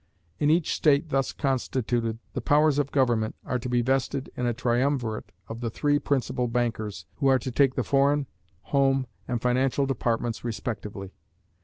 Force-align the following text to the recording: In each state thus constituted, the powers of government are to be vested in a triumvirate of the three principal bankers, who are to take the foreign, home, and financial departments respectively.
In 0.39 0.49
each 0.49 0.73
state 0.73 1.09
thus 1.09 1.31
constituted, 1.31 2.17
the 2.33 2.41
powers 2.41 2.79
of 2.79 2.91
government 2.91 3.35
are 3.45 3.59
to 3.59 3.69
be 3.69 3.83
vested 3.83 4.31
in 4.35 4.47
a 4.47 4.51
triumvirate 4.53 5.31
of 5.47 5.61
the 5.61 5.69
three 5.69 5.99
principal 5.99 6.47
bankers, 6.47 7.05
who 7.17 7.27
are 7.27 7.37
to 7.37 7.51
take 7.51 7.75
the 7.75 7.83
foreign, 7.83 8.25
home, 8.73 9.05
and 9.27 9.43
financial 9.43 9.85
departments 9.85 10.43
respectively. 10.43 11.11